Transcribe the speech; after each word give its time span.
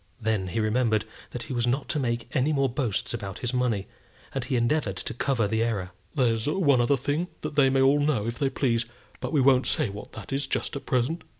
Then 0.19 0.47
he 0.47 0.59
remembered 0.59 1.05
that 1.29 1.43
he 1.43 1.53
was 1.53 1.67
not 1.67 1.87
to 1.89 1.99
make 1.99 2.35
any 2.35 2.51
more 2.51 2.67
boasts 2.67 3.13
about 3.13 3.37
his 3.37 3.53
money, 3.53 3.85
and 4.33 4.43
he 4.43 4.55
endeavoured 4.55 4.97
to 4.97 5.13
cover 5.13 5.47
the 5.47 5.61
error. 5.61 5.91
"There's 6.15 6.49
one 6.49 6.81
other 6.81 6.97
thing 6.97 7.27
they 7.41 7.69
may 7.69 7.81
all 7.83 7.99
know 7.99 8.25
if 8.25 8.39
they 8.39 8.49
please, 8.49 8.87
but 9.19 9.31
we 9.31 9.41
won't 9.41 9.67
say 9.67 9.89
what 9.89 10.13
that 10.13 10.33
is 10.33 10.47
just 10.47 10.75
at 10.75 10.87
present." 10.87 11.23